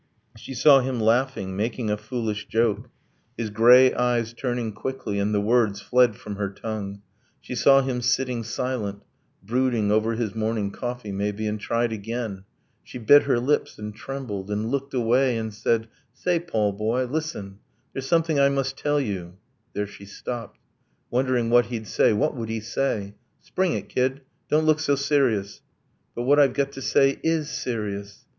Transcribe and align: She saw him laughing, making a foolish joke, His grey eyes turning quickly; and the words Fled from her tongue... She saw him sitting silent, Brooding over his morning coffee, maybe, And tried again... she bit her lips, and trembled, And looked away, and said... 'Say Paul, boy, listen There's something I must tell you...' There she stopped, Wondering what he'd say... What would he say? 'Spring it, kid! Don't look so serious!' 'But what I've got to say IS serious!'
She 0.35 0.55
saw 0.55 0.79
him 0.79 0.99
laughing, 0.99 1.55
making 1.55 1.91
a 1.91 1.95
foolish 1.95 2.47
joke, 2.47 2.89
His 3.37 3.51
grey 3.51 3.93
eyes 3.93 4.33
turning 4.33 4.71
quickly; 4.73 5.19
and 5.19 5.31
the 5.31 5.39
words 5.39 5.79
Fled 5.79 6.15
from 6.15 6.37
her 6.37 6.49
tongue... 6.49 7.03
She 7.39 7.53
saw 7.53 7.81
him 7.83 8.01
sitting 8.01 8.43
silent, 8.43 9.03
Brooding 9.43 9.91
over 9.91 10.13
his 10.15 10.33
morning 10.33 10.71
coffee, 10.71 11.11
maybe, 11.11 11.45
And 11.45 11.59
tried 11.59 11.93
again... 11.93 12.45
she 12.81 12.97
bit 12.97 13.25
her 13.25 13.39
lips, 13.39 13.77
and 13.77 13.93
trembled, 13.95 14.49
And 14.49 14.71
looked 14.71 14.95
away, 14.95 15.37
and 15.37 15.53
said... 15.53 15.87
'Say 16.13 16.39
Paul, 16.39 16.73
boy, 16.73 17.03
listen 17.05 17.59
There's 17.93 18.07
something 18.07 18.39
I 18.39 18.49
must 18.49 18.77
tell 18.79 18.99
you...' 18.99 19.37
There 19.73 19.85
she 19.85 20.05
stopped, 20.05 20.57
Wondering 21.11 21.51
what 21.51 21.67
he'd 21.67 21.85
say... 21.85 22.11
What 22.11 22.35
would 22.35 22.49
he 22.49 22.59
say? 22.61 23.13
'Spring 23.39 23.73
it, 23.73 23.87
kid! 23.87 24.21
Don't 24.49 24.65
look 24.65 24.79
so 24.79 24.95
serious!' 24.95 25.61
'But 26.15 26.23
what 26.23 26.39
I've 26.39 26.53
got 26.53 26.71
to 26.71 26.81
say 26.81 27.19
IS 27.21 27.51
serious!' 27.51 28.25